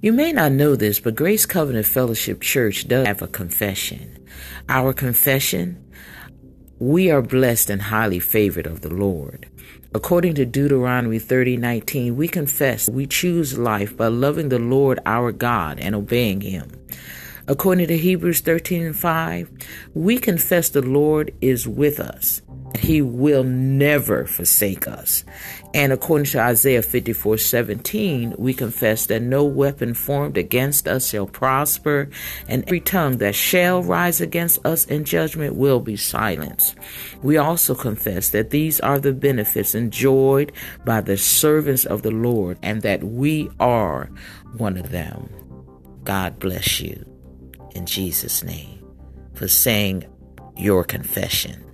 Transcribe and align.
You 0.00 0.12
may 0.12 0.32
not 0.32 0.52
know 0.52 0.76
this, 0.76 1.00
but 1.00 1.14
Grace 1.14 1.46
Covenant 1.46 1.86
Fellowship 1.86 2.40
Church 2.40 2.86
does 2.86 3.06
have 3.06 3.22
a 3.22 3.26
confession. 3.26 4.26
Our 4.68 4.92
confession 4.92 5.84
we 6.78 7.10
are 7.10 7.22
blessed 7.22 7.70
and 7.70 7.82
highly 7.82 8.18
favored 8.18 8.66
of 8.66 8.80
the 8.80 8.92
Lord. 8.92 9.46
According 9.94 10.34
to 10.34 10.44
Deuteronomy 10.44 11.18
30:19, 11.18 12.16
we 12.16 12.26
confess 12.26 12.88
we 12.88 13.06
choose 13.06 13.56
life 13.56 13.96
by 13.96 14.08
loving 14.08 14.48
the 14.48 14.58
Lord 14.58 14.98
our 15.06 15.30
God 15.30 15.78
and 15.78 15.94
obeying 15.94 16.40
him. 16.40 16.68
According 17.46 17.88
to 17.88 17.96
Hebrews 17.96 18.40
13 18.40 18.82
and 18.82 18.96
5, 18.96 19.50
we 19.94 20.18
confess 20.18 20.68
the 20.68 20.82
Lord 20.82 21.32
is 21.40 21.68
with 21.68 22.00
us. 22.00 22.42
He 22.78 23.02
will 23.02 23.44
never 23.44 24.26
forsake 24.26 24.88
us. 24.88 25.24
And 25.72 25.92
according 25.92 26.26
to 26.26 26.40
Isaiah 26.40 26.82
54 26.82 27.38
17, 27.38 28.34
we 28.38 28.54
confess 28.54 29.06
that 29.06 29.22
no 29.22 29.44
weapon 29.44 29.94
formed 29.94 30.36
against 30.36 30.86
us 30.86 31.10
shall 31.10 31.26
prosper, 31.26 32.08
and 32.48 32.64
every 32.64 32.80
tongue 32.80 33.18
that 33.18 33.34
shall 33.34 33.82
rise 33.82 34.20
against 34.20 34.64
us 34.64 34.86
in 34.86 35.04
judgment 35.04 35.56
will 35.56 35.80
be 35.80 35.96
silenced. 35.96 36.76
We 37.22 37.36
also 37.36 37.74
confess 37.74 38.30
that 38.30 38.50
these 38.50 38.80
are 38.80 38.98
the 38.98 39.12
benefits 39.12 39.74
enjoyed 39.74 40.52
by 40.84 41.00
the 41.00 41.16
servants 41.16 41.84
of 41.84 42.02
the 42.02 42.12
Lord, 42.12 42.58
and 42.62 42.82
that 42.82 43.02
we 43.02 43.50
are 43.58 44.10
one 44.56 44.76
of 44.76 44.90
them. 44.90 45.28
God 46.04 46.38
bless 46.38 46.80
you 46.80 47.04
in 47.74 47.86
Jesus' 47.86 48.42
name 48.42 48.84
for 49.34 49.48
saying 49.48 50.04
your 50.56 50.84
confession. 50.84 51.73